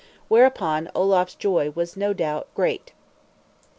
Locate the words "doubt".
2.11-2.47